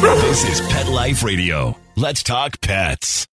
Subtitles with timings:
[0.00, 1.76] This is Pet Life Radio.
[1.94, 3.26] Let's talk pets.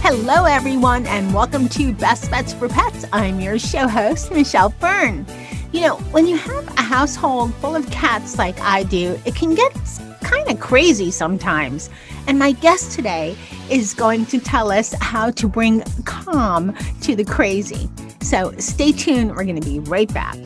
[0.00, 3.04] Hello, everyone, and welcome to Best Bets for Pets.
[3.12, 5.26] I'm your show host, Michelle Fern.
[5.74, 9.56] You know, when you have a household full of cats like I do, it can
[9.56, 9.76] get
[10.22, 11.90] kind of crazy sometimes.
[12.28, 13.36] And my guest today
[13.68, 17.90] is going to tell us how to bring calm to the crazy.
[18.20, 19.30] So stay tuned.
[19.34, 20.36] We're going to be right back.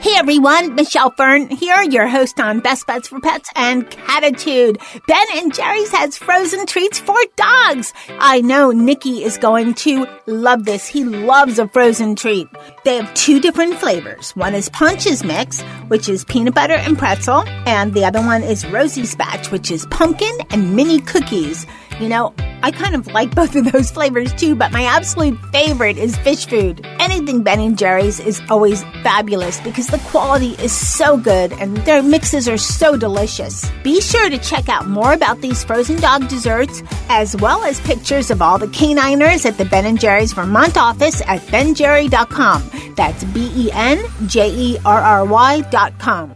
[0.00, 4.80] Hey everyone, Michelle Fern here, your host on Best Bets for Pets and Catitude.
[5.06, 7.92] Ben and Jerry's has frozen treats for dogs.
[8.08, 10.86] I know Nikki is going to love this.
[10.86, 12.48] He loves a frozen treat.
[12.86, 14.34] They have two different flavors.
[14.34, 18.66] One is Pontch's Mix, which is peanut butter and pretzel, and the other one is
[18.66, 21.66] Rosie's Batch, which is pumpkin and mini cookies.
[22.00, 25.98] You know, I kind of like both of those flavors too, but my absolute favorite
[25.98, 26.80] is Phish Food.
[26.98, 32.02] Anything Ben and Jerry's is always fabulous because the quality is so good and their
[32.02, 33.70] mixes are so delicious.
[33.84, 38.30] Be sure to check out more about these frozen dog desserts as well as pictures
[38.30, 42.94] of all the caniners at the Ben and Jerry's Vermont office at benjerry.com.
[42.96, 46.34] That's B E N J E R R Y.com.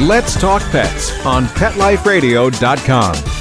[0.00, 3.33] Let's Talk Pets on PetLifeRadio.com.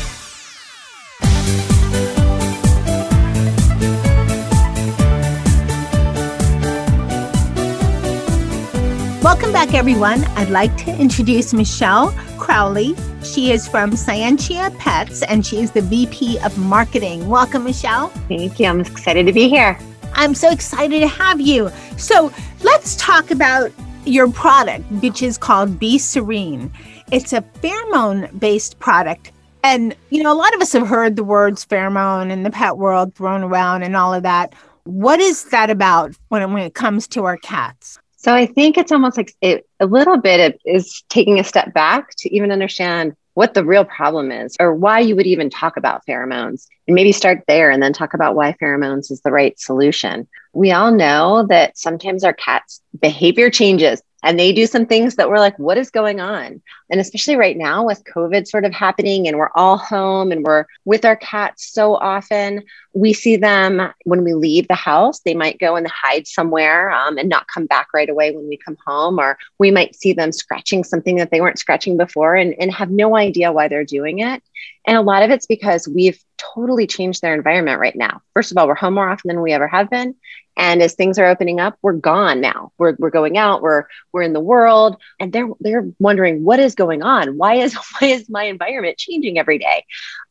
[9.23, 10.25] Welcome back, everyone.
[10.35, 12.93] I'd like to introduce Michelle Crowley.
[13.23, 17.29] She is from Scientia Pets and she is the VP of Marketing.
[17.29, 18.09] Welcome, Michelle.
[18.27, 18.65] Thank you.
[18.65, 19.79] I'm excited to be here.
[20.11, 21.71] I'm so excited to have you.
[21.95, 23.71] So, let's talk about
[24.03, 26.69] your product, which is called Be Serene.
[27.09, 29.31] It's a pheromone based product.
[29.63, 32.77] And, you know, a lot of us have heard the words pheromone in the pet
[32.77, 34.53] world thrown around and all of that.
[34.83, 37.99] What is that about when, when it comes to our cats?
[38.23, 42.11] So I think it's almost like it, a little bit is taking a step back
[42.19, 46.05] to even understand what the real problem is or why you would even talk about
[46.07, 50.25] pheromones and maybe start there and then talk about why pheromones is the right solution.
[50.53, 55.29] We all know that sometimes our cats behavior changes and they do some things that
[55.29, 56.61] we're like, what is going on?
[56.93, 60.65] And especially right now with COVID sort of happening and we're all home and we're
[60.85, 62.61] with our cats so often,
[62.93, 65.19] we see them when we leave the house.
[65.21, 68.57] They might go and hide somewhere um, and not come back right away when we
[68.57, 69.17] come home.
[69.17, 72.91] Or we might see them scratching something that they weren't scratching before and, and have
[72.91, 74.43] no idea why they're doing it.
[74.85, 78.21] And a lot of it's because we've totally changed their environment right now.
[78.35, 80.13] First of all, we're home more often than we ever have been.
[80.55, 82.71] And as things are opening up, we're gone now.
[82.77, 86.75] We're, we're going out, we're we're in the world, and they're they're wondering what is
[86.75, 87.37] going on?
[87.37, 89.85] Why is why is my environment changing every day?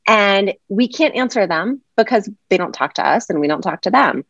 [0.06, 3.82] And we can't answer them because they don't talk to us and we don't talk
[3.82, 4.24] to them.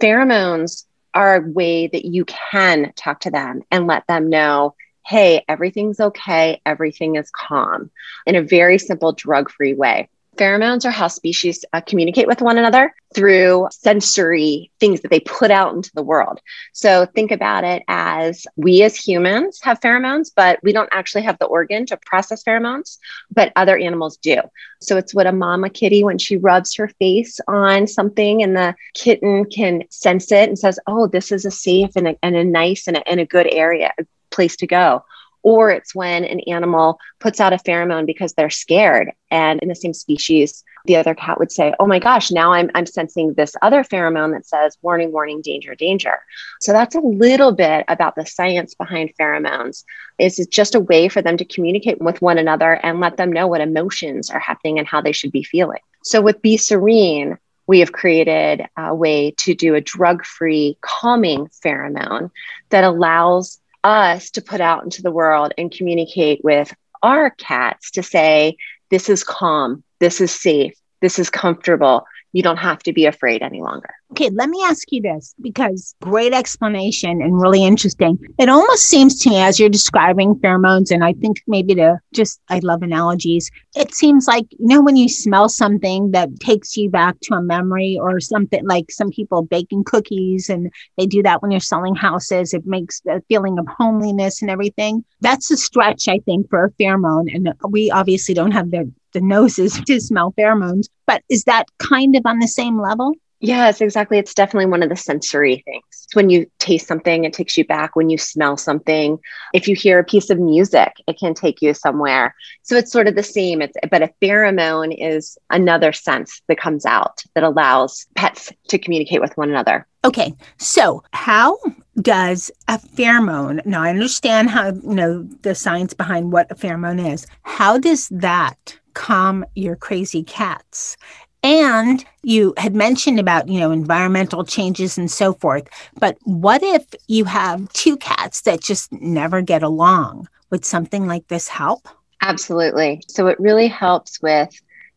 [0.00, 0.84] Pheromones
[1.14, 4.74] are a way that you can talk to them and let them know
[5.08, 7.90] hey, everything's okay, everything is calm
[8.26, 10.06] in a very simple drug free way.
[10.38, 15.50] Pheromones are how species uh, communicate with one another through sensory things that they put
[15.50, 16.40] out into the world.
[16.72, 21.38] So think about it as we as humans have pheromones, but we don't actually have
[21.38, 22.98] the organ to process pheromones,
[23.30, 24.36] but other animals do.
[24.80, 28.76] So it's what a mama kitty, when she rubs her face on something and the
[28.94, 32.44] kitten can sense it and says, oh, this is a safe and a, and a
[32.44, 33.92] nice and a, and a good area,
[34.30, 35.02] place to go
[35.42, 39.12] or it's when an animal puts out a pheromone because they're scared.
[39.30, 42.70] And in the same species the other cat would say oh my gosh now i'm,
[42.74, 46.20] I'm sensing this other pheromone that says warning warning danger danger
[46.60, 49.84] so that's a little bit about the science behind pheromones.
[50.18, 53.32] Is it's just a way for them to communicate with one another and let them
[53.32, 55.80] know what emotions are happening and how they should be feeling.
[56.02, 61.48] So with be serene we have created a way to do a drug free calming
[61.62, 62.30] pheromone
[62.70, 68.02] that allows us to put out into the world and communicate with our cats to
[68.02, 68.56] say,
[68.90, 72.04] this is calm, this is safe, this is comfortable.
[72.32, 73.88] You don't have to be afraid any longer.
[74.12, 78.18] Okay, let me ask you this because great explanation and really interesting.
[78.38, 82.40] It almost seems to me as you're describing pheromones, and I think maybe to just,
[82.48, 83.50] I love analogies.
[83.76, 87.42] It seems like, you know, when you smell something that takes you back to a
[87.42, 91.94] memory or something like some people baking cookies and they do that when you're selling
[91.94, 95.04] houses, it makes the feeling of homeliness and everything.
[95.20, 97.34] That's a stretch, I think, for a pheromone.
[97.34, 102.16] And we obviously don't have the, the noses to smell pheromones, but is that kind
[102.16, 103.12] of on the same level?
[103.40, 104.18] Yes, exactly.
[104.18, 105.84] It's definitely one of the sensory things.
[106.14, 107.94] When you taste something, it takes you back.
[107.94, 109.18] When you smell something,
[109.54, 112.34] if you hear a piece of music, it can take you somewhere.
[112.62, 113.62] So it's sort of the same.
[113.62, 119.20] It's but a pheromone is another sense that comes out that allows pets to communicate
[119.20, 119.86] with one another.
[120.04, 121.58] Okay, so how
[122.00, 123.64] does a pheromone?
[123.66, 127.26] Now I understand how you know the science behind what a pheromone is.
[127.42, 130.96] How does that calm your crazy cats?
[131.42, 135.68] And you had mentioned about, you know, environmental changes and so forth.
[135.98, 140.28] But what if you have two cats that just never get along?
[140.50, 141.88] Would something like this help?
[142.20, 143.02] Absolutely.
[143.08, 144.50] So it really helps with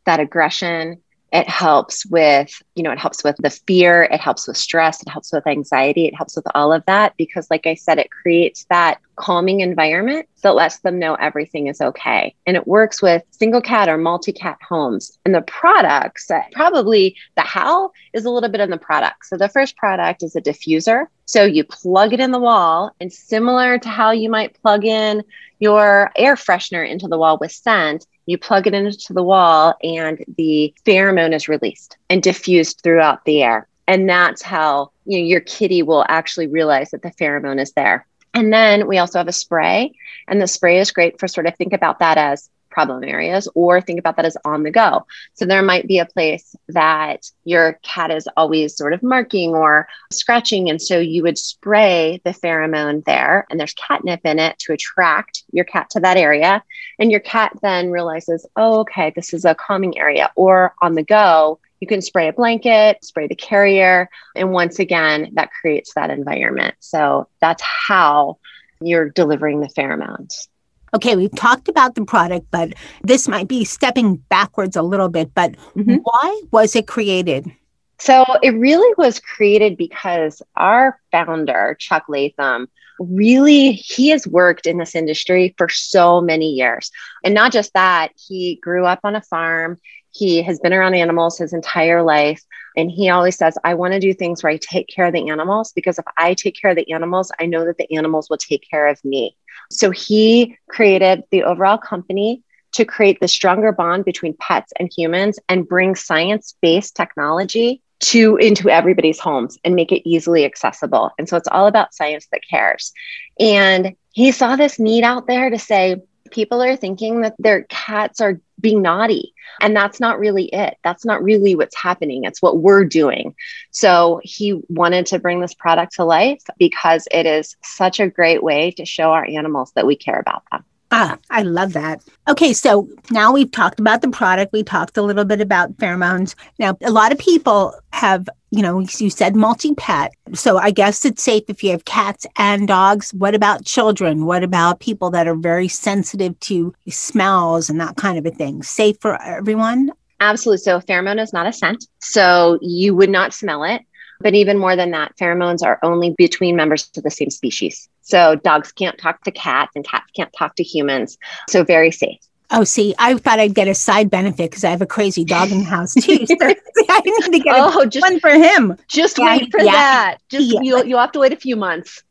[0.06, 4.58] that aggression it helps with you know it helps with the fear it helps with
[4.58, 7.98] stress it helps with anxiety it helps with all of that because like i said
[7.98, 12.36] it creates that calming environment that lets them know everything is okay.
[12.48, 15.20] And it works with single cat or multi cat homes.
[15.26, 19.28] And the products probably the how is a little bit in the product.
[19.28, 21.06] So the first product is a diffuser.
[21.26, 25.24] So you plug it in the wall and similar to how you might plug in
[25.60, 30.24] your air freshener into the wall with scent you plug it into the wall, and
[30.38, 33.68] the pheromone is released and diffused throughout the air.
[33.88, 38.08] And that's how you know, your kitty will actually realize that the pheromone is there.
[38.34, 39.94] And then we also have a spray,
[40.28, 43.82] and the spray is great for sort of think about that as problem areas or
[43.82, 45.06] think about that as on the go.
[45.34, 49.88] So there might be a place that your cat is always sort of marking or
[50.12, 50.70] scratching.
[50.70, 55.44] And so you would spray the pheromone there, and there's catnip in it to attract
[55.52, 56.64] your cat to that area.
[57.00, 60.32] And your cat then realizes, oh, okay, this is a calming area.
[60.36, 64.10] Or on the go, you can spray a blanket, spray the carrier.
[64.36, 66.76] And once again, that creates that environment.
[66.80, 68.38] So that's how
[68.82, 70.48] you're delivering the pheromones.
[70.94, 72.74] Okay, we've talked about the product, but
[73.04, 75.34] this might be stepping backwards a little bit.
[75.34, 75.96] But mm-hmm.
[76.04, 77.52] why was it created?
[78.00, 82.68] So it really was created because our founder, Chuck Latham,
[83.00, 86.92] really he has worked in this industry for so many years.
[87.24, 89.80] And not just that, he grew up on a farm.
[90.12, 92.44] He has been around animals his entire life.
[92.78, 95.30] And he always says, I want to do things where I take care of the
[95.30, 98.38] animals because if I take care of the animals, I know that the animals will
[98.38, 99.36] take care of me.
[99.70, 102.44] So he created the overall company
[102.74, 108.38] to create the stronger bond between pets and humans and bring science based technology to
[108.38, 111.12] into everybody's homes and make it easily accessible.
[111.20, 112.94] And so it's all about science that cares.
[113.40, 115.98] And he saw this need out there to say,
[116.32, 119.34] people are thinking that their cats are being naughty.
[119.60, 120.78] And that's not really it.
[120.84, 122.24] That's not really what's happening.
[122.24, 123.36] It's what we're doing.
[123.72, 128.44] So he wanted to bring this product to life because it is such a great
[128.44, 130.64] way to show our animals that we care about them.
[130.94, 132.04] Ah, I love that.
[132.28, 134.52] Okay, so now we've talked about the product.
[134.52, 136.36] We talked a little bit about pheromones.
[136.60, 140.12] Now, a lot of people have, you know, you said multi pet.
[140.34, 143.14] So I guess it's safe if you have cats and dogs.
[143.14, 144.26] What about children?
[144.26, 148.62] What about people that are very sensitive to smells and that kind of a thing?
[148.62, 149.92] Safe for everyone?
[150.20, 150.58] Absolutely.
[150.60, 151.88] So, pheromone is not a scent.
[152.00, 153.82] So, you would not smell it.
[154.22, 157.90] But even more than that, pheromones are only between members of the same species.
[158.02, 161.18] So dogs can't talk to cats and cats can't talk to humans.
[161.50, 162.20] So very safe.
[162.54, 165.52] Oh, see, I thought I'd get a side benefit because I have a crazy dog
[165.52, 166.26] in the house too.
[166.28, 166.36] So
[166.90, 168.78] I need to get oh, just, one for him.
[168.90, 169.72] Just yeah, wait for yeah.
[169.72, 170.18] that.
[170.30, 170.60] Just yeah.
[170.62, 172.04] you'll, you'll have to wait a few months.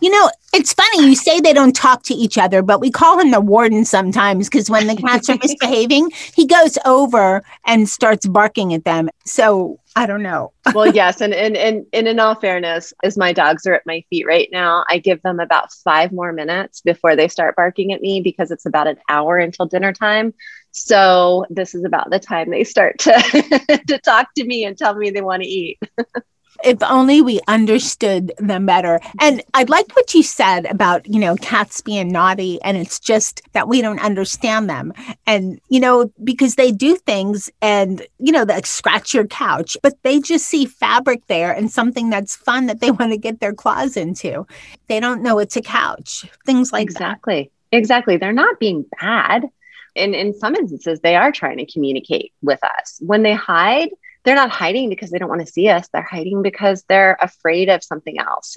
[0.00, 3.18] You know, it's funny you say they don't talk to each other, but we call
[3.18, 8.26] him the warden sometimes because when the cats are misbehaving, he goes over and starts
[8.26, 9.08] barking at them.
[9.24, 10.52] So I don't know.
[10.74, 14.04] well, yes, and, and and and in all fairness, as my dogs are at my
[14.10, 18.02] feet right now, I give them about five more minutes before they start barking at
[18.02, 20.34] me because it's about an hour until dinner time.
[20.72, 23.12] So this is about the time they start to
[23.88, 25.78] to talk to me and tell me they want to eat.
[26.64, 29.00] If only we understood them better.
[29.20, 33.42] And I liked what you said about, you know, cats being naughty and it's just
[33.52, 34.92] that we don't understand them.
[35.26, 39.94] And, you know, because they do things and, you know, they scratch your couch, but
[40.02, 43.54] they just see fabric there and something that's fun that they want to get their
[43.54, 44.46] claws into.
[44.88, 47.50] They don't know it's a couch, things like exactly.
[47.70, 47.78] That.
[47.78, 48.16] Exactly.
[48.16, 49.44] They're not being bad.
[49.96, 52.98] And in some instances, they are trying to communicate with us.
[53.00, 53.90] When they hide,
[54.26, 55.88] they're not hiding because they don't want to see us.
[55.88, 58.56] They're hiding because they're afraid of something else.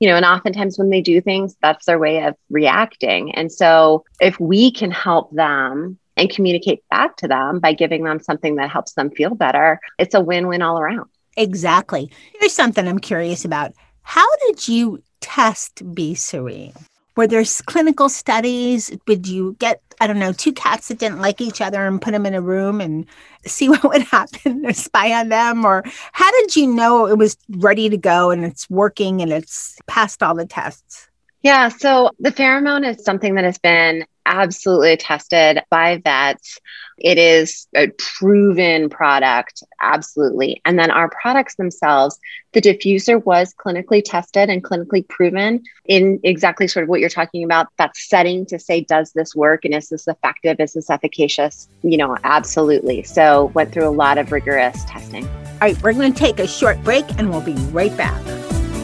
[0.00, 3.34] You know, and oftentimes when they do things, that's their way of reacting.
[3.34, 8.18] And so if we can help them and communicate back to them by giving them
[8.18, 11.10] something that helps them feel better, it's a win win all around.
[11.36, 12.10] Exactly.
[12.40, 13.72] Here's something I'm curious about.
[14.00, 16.72] How did you test Be Serene?
[17.16, 18.90] Were there clinical studies?
[19.06, 22.12] Would you get, I don't know, two cats that didn't like each other and put
[22.12, 23.06] them in a room and
[23.46, 25.64] see what would happen or spy on them?
[25.64, 29.76] Or how did you know it was ready to go and it's working and it's
[29.86, 31.08] passed all the tests?
[31.42, 36.58] Yeah, so the pheromone is something that has been absolutely tested by vets.
[36.98, 40.60] It is a proven product, absolutely.
[40.66, 42.18] And then our products themselves,
[42.52, 47.42] the diffuser was clinically tested and clinically proven in exactly sort of what you're talking
[47.42, 50.60] about that setting to say, does this work and is this effective?
[50.60, 51.68] Is this efficacious?
[51.82, 53.02] You know, absolutely.
[53.04, 55.26] So went through a lot of rigorous testing.
[55.26, 58.22] All right, we're going to take a short break and we'll be right back.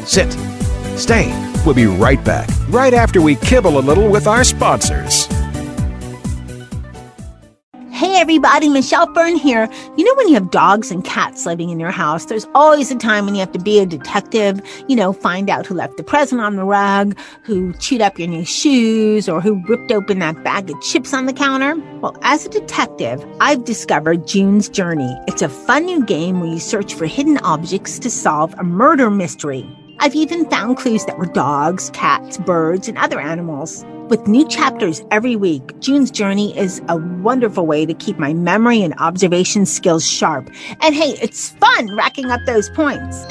[0.06, 0.34] Sit.
[0.96, 1.26] Stay.
[1.64, 5.28] We'll be right back, right after we kibble a little with our sponsors.
[7.90, 9.68] Hey everybody, Michelle Fern here.
[9.96, 12.94] You know, when you have dogs and cats living in your house, there's always a
[12.96, 16.02] time when you have to be a detective, you know, find out who left the
[16.02, 20.44] present on the rug, who chewed up your new shoes, or who ripped open that
[20.44, 21.74] bag of chips on the counter.
[22.00, 25.14] Well, as a detective, I've discovered June's Journey.
[25.26, 29.10] It's a fun new game where you search for hidden objects to solve a murder
[29.10, 29.66] mystery.
[29.98, 33.84] I've even found clues that were dogs, cats, birds, and other animals.
[34.08, 38.82] With new chapters every week, June's Journey is a wonderful way to keep my memory
[38.82, 40.50] and observation skills sharp.
[40.80, 43.24] And hey, it's fun racking up those points.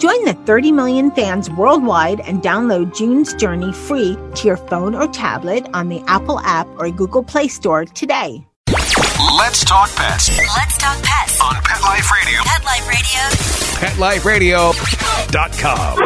[0.00, 5.08] Join the 30 million fans worldwide and download June's Journey free to your phone or
[5.08, 8.46] tablet on the Apple app or Google Play Store today.
[9.36, 11.40] Let's talk pets Let's talk pets.
[11.40, 12.40] on Pet Life Radio.
[12.44, 12.64] Pet
[13.98, 14.72] Life Radio.
[14.72, 15.98] PetLifeRadio.com.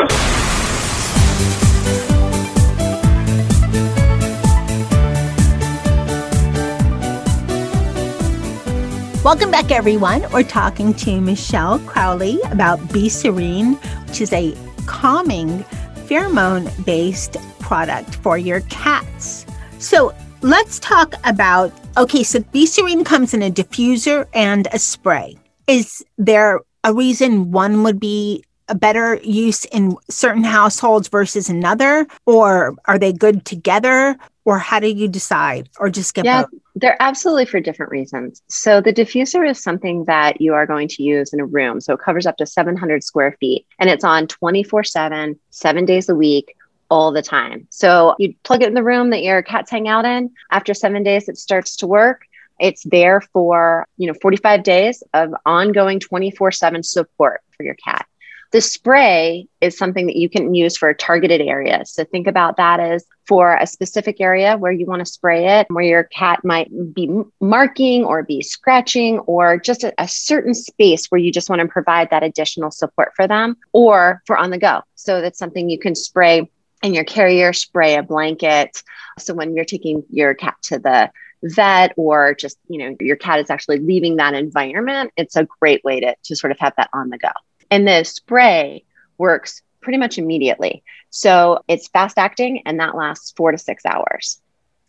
[9.25, 10.25] Welcome back, everyone.
[10.33, 13.75] We're talking to Michelle Crowley about Be Serene,
[14.07, 14.57] which is a
[14.87, 15.65] calming
[16.07, 19.45] pheromone based product for your cats.
[19.79, 25.37] So let's talk about okay, so Serene comes in a diffuser and a spray.
[25.67, 32.07] Is there a reason one would be a better use in certain households versus another?
[32.27, 34.17] Or are they good together?
[34.45, 35.69] Or how do you decide?
[35.79, 36.61] Or just get Yeah, both?
[36.77, 38.43] they're absolutely for different reasons.
[38.49, 41.81] So the diffuser is something that you are going to use in a room.
[41.81, 46.09] So it covers up to 700 square feet and it's on 24 7, seven days
[46.09, 46.55] a week,
[46.91, 47.67] all the time.
[47.71, 50.31] So you plug it in the room that your cats hang out in.
[50.51, 52.23] After seven days, it starts to work.
[52.59, 58.07] It's there for, you know, 45 days of ongoing 24 7 support for your cat.
[58.51, 61.93] The spray is something that you can use for targeted areas.
[61.93, 65.67] So think about that as for a specific area where you want to spray it,
[65.69, 67.11] where your cat might be
[67.43, 71.69] marking or be scratching, or just a, a certain space where you just want to
[71.69, 74.81] provide that additional support for them, or for on the go.
[74.95, 76.51] So that's something you can spray
[76.83, 78.83] in your carrier, spray a blanket.
[79.19, 81.11] So when you're taking your cat to the
[81.45, 85.85] vet or just you know your cat is actually leaving that environment it's a great
[85.85, 87.29] way to, to sort of have that on the go
[87.71, 88.83] and the spray
[89.19, 90.83] works pretty much immediately.
[91.11, 94.41] So it's fast acting and that lasts four to six hours.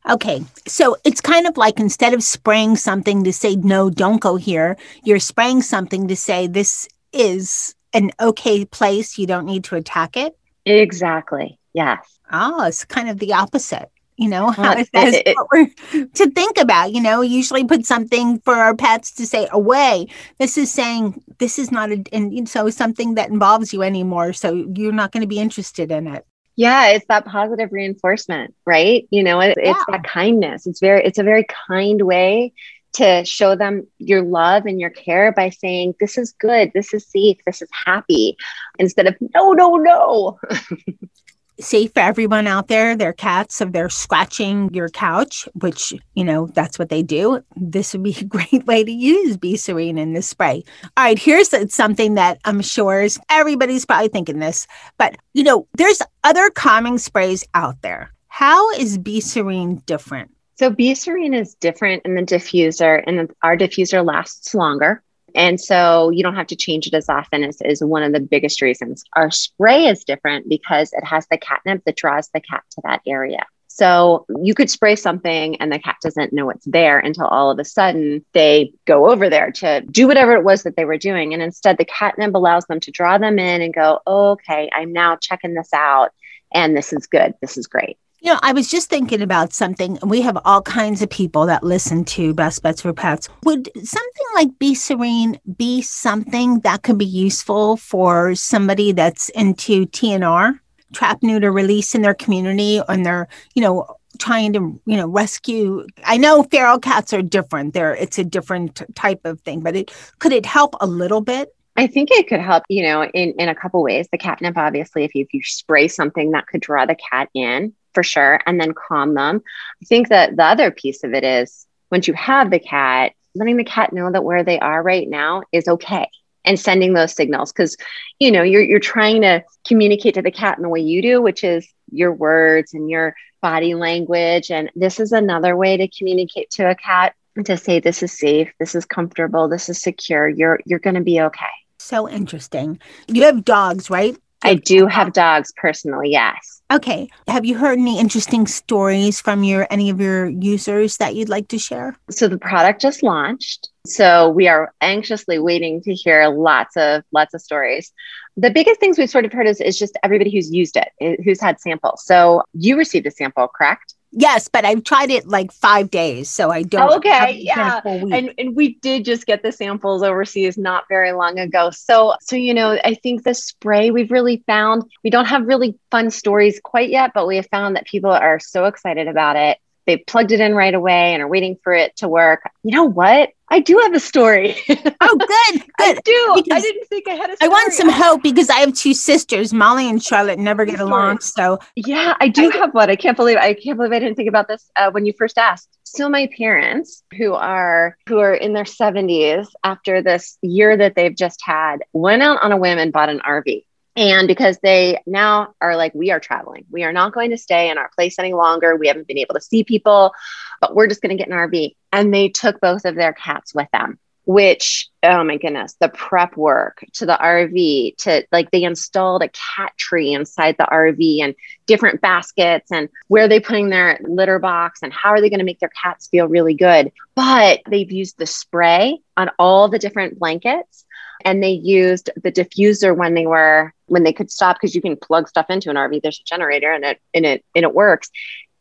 [0.10, 4.38] Okay, so it's kind of like instead of spraying something to say, no, don't go
[4.38, 9.18] here, you're spraying something to say, this is an okay place.
[9.18, 10.38] You don't need to attack it.
[10.66, 11.59] Exactly.
[11.74, 12.20] Yes.
[12.32, 13.90] Oh, it's kind of the opposite.
[14.18, 15.48] You know, how Well, is that is it- it- what
[15.94, 16.92] we're to think about.
[16.92, 20.08] You know, usually put something for our pets to say away.
[20.40, 24.34] This is saying this is not a, and so something that involves you anymore.
[24.34, 26.26] So you're not going to be interested in it.
[26.58, 29.08] Yeah, it's that positive reinforcement, right?
[29.10, 29.84] You know, it, it's Yeah.
[29.88, 30.68] that kindness.
[30.68, 32.52] It's very, it's a very kind way
[32.92, 37.06] to show them your love and your care by saying, this is good, this is
[37.08, 38.36] safe, this is happy,
[38.80, 40.40] instead of no, no, no.
[41.60, 42.96] safe for everyone out there.
[42.96, 47.94] Their cats, if they're scratching your couch, which, you know, that's what they do, this
[47.94, 50.64] would be a great way to use Be Serene in this spray.
[50.98, 55.68] All right, here's something that I'm sure is everybody's probably thinking this, but, you know,
[55.78, 58.12] there's other calming sprays out there.
[58.28, 60.32] How is Be Serene different?
[60.56, 65.02] So Be Serene is different in the diffuser, and our diffuser lasts longer.
[65.36, 68.20] And so you don't have to change it as often as is one of the
[68.20, 69.04] biggest reasons.
[69.14, 73.02] Our spray is different because it has the catnip that draws the cat to that
[73.08, 73.46] area.
[73.68, 77.60] So you could spray something and the cat doesn't know it's there until all of
[77.60, 81.34] a sudden they go over there to do whatever it was that they were doing.
[81.34, 85.16] And instead, the catnip allows them to draw them in and go, okay, I'm now
[85.16, 86.10] checking this out.
[86.54, 87.36] And this is good.
[87.42, 87.98] This is great.
[88.22, 89.98] You know, I was just thinking about something.
[90.04, 93.30] We have all kinds of people that listen to Best Bets for Pets.
[93.44, 99.86] Would something like Be Serene be something that could be useful for somebody that's into
[99.88, 100.60] TNR?
[100.94, 103.86] trap, neuter, release in their community and they're, you know,
[104.18, 108.82] trying to you know rescue i know feral cats are different there it's a different
[108.96, 112.42] type of thing but it could it help a little bit I think it could
[112.42, 114.10] help, you know, in, in a couple ways.
[114.12, 117.74] The catnip, obviously, if you, if you spray something that could draw the cat in
[117.94, 119.42] for sure, and then calm them.
[119.82, 123.58] I think that the other piece of it is once you have the cat, letting
[123.58, 126.10] the cat know that where they are right now is okay
[126.46, 127.76] and sending those signals because
[128.18, 131.22] you know you're you're trying to communicate to the cat in the way you do
[131.22, 136.50] which is your words and your body language and this is another way to communicate
[136.50, 140.60] to a cat to say this is safe this is comfortable this is secure you're
[140.66, 141.46] you're going to be okay
[141.90, 142.80] so interesting.
[143.08, 144.16] You have dogs, right?
[144.42, 146.62] I do have dogs personally, yes.
[146.72, 147.10] Okay.
[147.28, 151.48] Have you heard any interesting stories from your any of your users that you'd like
[151.50, 151.98] to share?
[152.12, 153.70] So the product just launched.
[153.88, 157.92] So we are anxiously waiting to hear lots of lots of stories.
[158.38, 161.42] The biggest things we've sort of heard is, is just everybody who's used it, who's
[161.42, 162.06] had samples.
[162.06, 163.96] So you received a sample, correct?
[164.12, 166.92] Yes, but I've tried it like five days, so I don't.
[166.92, 171.38] Oh, okay, yeah, and and we did just get the samples overseas not very long
[171.38, 171.70] ago.
[171.70, 175.78] So so you know, I think the spray we've really found we don't have really
[175.92, 179.60] fun stories quite yet, but we have found that people are so excited about it
[179.90, 182.48] they plugged it in right away and are waiting for it to work.
[182.64, 183.32] You know what?
[183.50, 184.56] I do have a story.
[185.02, 185.62] Oh, good.
[185.80, 185.98] Good.
[185.98, 186.44] I do.
[186.52, 187.48] I didn't think I had a story.
[187.48, 191.22] I want some hope because I have two sisters, Molly and Charlotte, never get along.
[191.22, 192.90] So yeah, I do I, have one.
[192.90, 195.38] I can't believe I can't believe I didn't think about this uh, when you first
[195.38, 195.70] asked.
[195.84, 201.16] So my parents, who are who are in their 70s after this year that they've
[201.16, 203.64] just had, went out on a whim and bought an RV.
[204.00, 207.70] And because they now are like, we are traveling, we are not going to stay
[207.70, 208.78] in our place any longer.
[208.78, 210.14] We haven't been able to see people,
[210.62, 211.76] but we're just going to get an RV.
[211.92, 216.38] And they took both of their cats with them, which, oh my goodness, the prep
[216.38, 221.36] work to the RV, to like they installed a cat tree inside the RV and
[221.66, 225.40] different baskets and where are they putting their litter box and how are they going
[225.40, 226.94] to make their cats feel really good.
[227.16, 230.86] But they've used the spray on all the different blankets
[231.26, 234.96] and they used the diffuser when they were when they could stop because you can
[234.96, 236.02] plug stuff into an RV.
[236.02, 238.10] There's a generator and it and it and it works.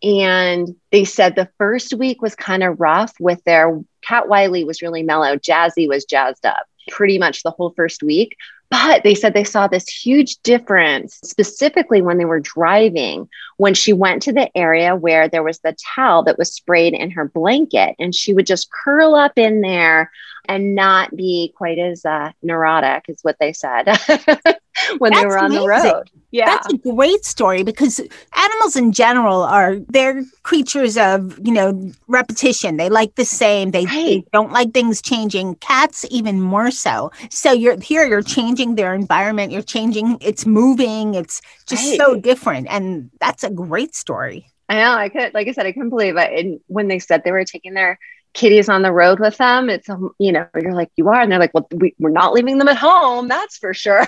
[0.02, 4.82] And they said the first week was kind of rough with their Cat Wiley was
[4.82, 5.36] really mellow.
[5.36, 8.36] Jazzy was jazzed up pretty much the whole first week.
[8.70, 13.94] But they said they saw this huge difference, specifically when they were driving, when she
[13.94, 17.96] went to the area where there was the towel that was sprayed in her blanket,
[17.98, 20.10] and she would just curl up in there
[20.48, 23.84] and not be quite as uh, neurotic, is what they said
[24.98, 25.62] when That's they were on amazing.
[25.62, 26.10] the road.
[26.30, 26.46] Yeah.
[26.46, 28.00] That's a great story because
[28.36, 32.76] animals in general are they're creatures of, you know, repetition.
[32.76, 33.70] They like the same.
[33.70, 33.94] They, right.
[33.94, 35.56] they, don't like things changing.
[35.56, 37.10] Cats even more so.
[37.30, 41.98] So you're here you're changing their environment, you're changing it's moving, it's just right.
[41.98, 44.50] so different and that's a great story.
[44.68, 44.92] I know.
[44.92, 47.44] I could like I said I couldn't believe it and when they said they were
[47.44, 47.98] taking their
[48.34, 49.70] kitties on the road with them.
[49.70, 51.20] It's, um, you know, you're like, you are.
[51.20, 53.28] And they're like, well, we, we're not leaving them at home.
[53.28, 54.06] That's for sure.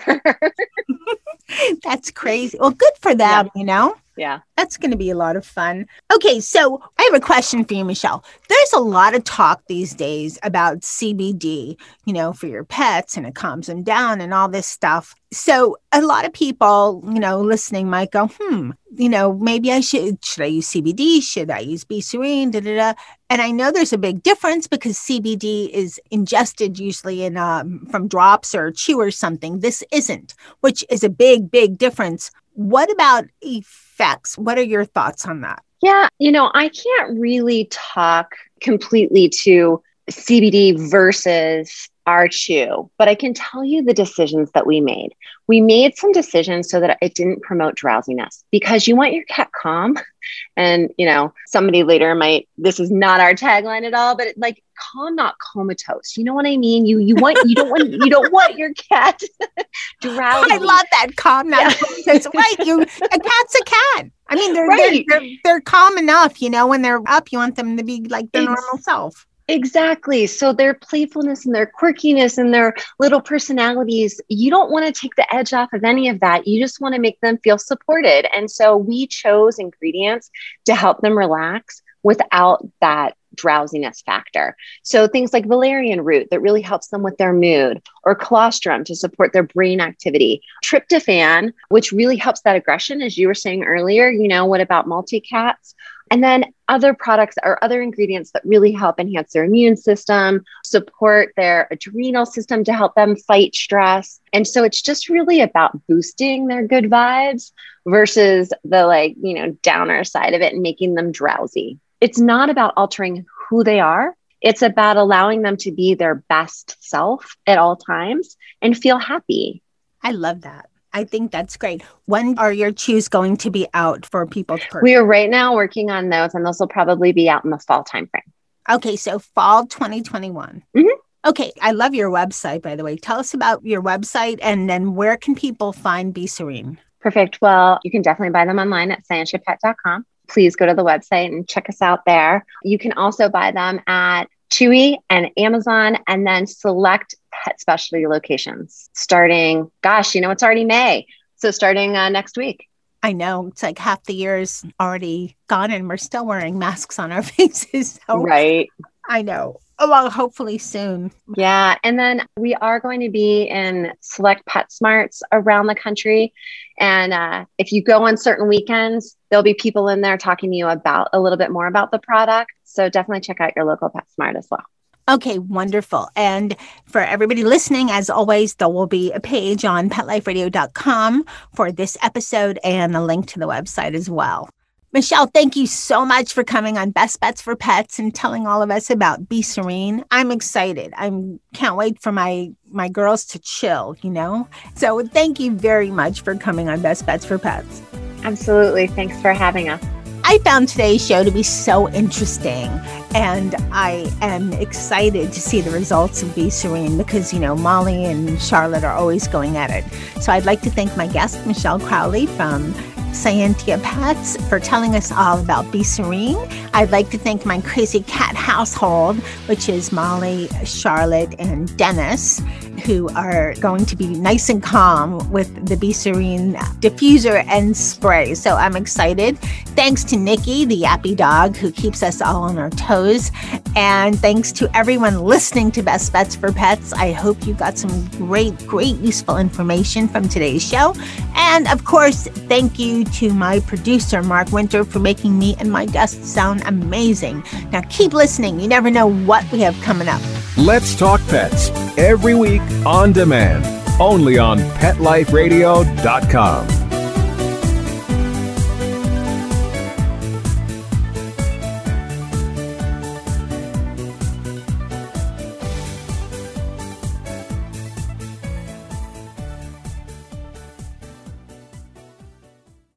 [1.83, 2.59] that's crazy.
[2.61, 3.61] Well, good for them, yeah.
[3.61, 3.95] you know?
[4.17, 4.41] Yeah.
[4.57, 5.87] That's going to be a lot of fun.
[6.13, 6.41] Okay.
[6.41, 8.25] So I have a question for you, Michelle.
[8.49, 13.27] There's a lot of talk these days about CBD, you know, for your pets and
[13.27, 15.15] it calms them down and all this stuff.
[15.33, 19.79] So a lot of people, you know, listening might go, hmm, you know, maybe I
[19.79, 21.23] should, should I use CBD?
[21.23, 22.51] Should I use Be Serene?
[22.51, 22.93] Da, da, da.
[23.29, 28.09] And I know there's a big difference because CBD is ingested usually in um, from
[28.09, 29.61] drops or chew or something.
[29.61, 32.33] This isn't, which is a big, big difference.
[32.55, 34.37] What about effects?
[34.37, 35.63] What are your thoughts on that?
[35.81, 43.15] Yeah, you know, I can't really talk completely to CBD versus our chew, but I
[43.15, 45.15] can tell you the decisions that we made.
[45.47, 49.51] We made some decisions so that it didn't promote drowsiness because you want your cat
[49.53, 49.97] calm.
[50.55, 54.39] And, you know, somebody later might, this is not our tagline at all, but it,
[54.39, 56.17] like calm, not comatose.
[56.17, 56.85] You know what I mean?
[56.85, 59.19] You, you want, you don't want, you don't want your cat
[60.03, 60.53] drowsy.
[60.53, 61.73] I love that calm, not yeah.
[61.73, 62.27] comatose.
[62.35, 62.67] Right.
[62.67, 64.11] You, a cat's a cat.
[64.29, 65.05] I mean, they're, right.
[65.09, 68.03] they're, they're, they're calm enough, you know, when they're up, you want them to be
[68.03, 69.27] like their normal self.
[69.51, 70.29] Exactly.
[70.29, 75.17] So their playfulness and their quirkiness and their little personalities, you don't want to take
[75.17, 76.47] the edge off of any of that.
[76.47, 78.33] You just want to make them feel supported.
[78.33, 80.31] And so we chose ingredients
[80.67, 84.57] to help them relax without that drowsiness factor.
[84.85, 88.95] So things like valerian root that really helps them with their mood, or colostrum to
[88.95, 94.11] support their brain activity, tryptophan, which really helps that aggression, as you were saying earlier.
[94.11, 95.75] You know, what about multi cats?
[96.11, 101.33] And then other products or other ingredients that really help enhance their immune system, support
[101.37, 104.21] their adrenal system to help them fight stress.
[104.33, 107.53] And so it's just really about boosting their good vibes
[107.87, 111.79] versus the like, you know, downer side of it and making them drowsy.
[112.01, 114.17] It's not about altering who they are.
[114.41, 119.63] It's about allowing them to be their best self at all times and feel happy.
[120.03, 120.71] I love that.
[120.93, 121.83] I think that's great.
[122.07, 124.83] When are your chews going to be out for people to purchase?
[124.83, 127.59] We are right now working on those, and those will probably be out in the
[127.59, 128.31] fall timeframe.
[128.69, 130.63] Okay, so fall 2021.
[130.77, 130.87] Mm-hmm.
[131.27, 132.97] Okay, I love your website, by the way.
[132.97, 136.79] Tell us about your website and then where can people find Be Serene?
[137.01, 137.41] Perfect.
[137.43, 140.07] Well, you can definitely buy them online at scienceyourpet.com.
[140.29, 142.47] Please go to the website and check us out there.
[142.63, 148.91] You can also buy them at Chewy and Amazon, and then select pet specialty locations
[148.95, 151.07] starting, gosh, you know, it's already May.
[151.37, 152.67] So starting uh, next week.
[153.03, 156.99] I know it's like half the year is already gone and we're still wearing masks
[156.99, 157.99] on our faces.
[158.07, 158.69] So right.
[159.09, 159.61] I know.
[159.83, 161.11] Oh, well, hopefully soon.
[161.37, 161.77] Yeah.
[161.83, 166.35] And then we are going to be in select PetSmarts around the country.
[166.79, 170.57] And uh, if you go on certain weekends, there'll be people in there talking to
[170.57, 172.53] you about a little bit more about the product.
[172.65, 174.65] So definitely check out your local PetSmart as well.
[175.09, 176.11] Okay, wonderful.
[176.15, 181.97] And for everybody listening, as always, there will be a page on petliferadio.com for this
[182.03, 184.51] episode and a link to the website as well.
[184.93, 188.61] Michelle, thank you so much for coming on Best Bets for Pets and telling all
[188.61, 190.05] of us about Be Serene.
[190.11, 190.93] I'm excited.
[190.97, 191.13] I
[191.55, 194.49] can't wait for my my girls to chill, you know?
[194.75, 197.83] So thank you very much for coming on Best Bets for Pets.
[198.25, 198.89] Absolutely.
[198.89, 199.81] Thanks for having us.
[200.25, 202.69] I found today's show to be so interesting,
[203.15, 208.05] and I am excited to see the results of Be Serene because, you know, Molly
[208.05, 209.85] and Charlotte are always going at it.
[210.23, 212.75] So I'd like to thank my guest, Michelle Crowley from
[213.13, 216.39] Scientia Pets for telling us all about Be Serene.
[216.73, 222.41] I'd like to thank my crazy cat household, which is Molly, Charlotte, and Dennis,
[222.85, 228.35] who are going to be nice and calm with the Be Serene diffuser and spray.
[228.35, 229.39] So I'm excited.
[229.77, 233.31] Thanks to Nikki, the yappy dog, who keeps us all on our toes.
[233.77, 236.93] And thanks to everyone listening to Best Bets for Pets.
[236.93, 240.95] I hope you got some great, great useful information from today's show.
[241.35, 245.87] And of course, thank you to my producer, Mark Winter, for making me and my
[245.87, 247.43] guests sound amazing.
[247.73, 248.61] Now keep listening.
[248.61, 250.21] You never know what we have coming up.
[250.57, 253.65] Let's Talk Pets every week on demand,
[254.01, 256.90] only on PetLifeRadio.com.